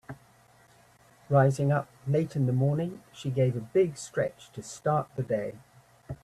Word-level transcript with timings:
Rising 1.29 1.71
up 1.71 1.87
late 2.07 2.35
in 2.35 2.47
the 2.47 2.51
morning 2.51 3.03
she 3.13 3.29
gave 3.29 3.55
a 3.55 3.59
big 3.59 3.97
stretch 3.97 4.49
to 4.53 4.63
start 4.63 5.07
the 5.15 5.21
day. 5.21 5.59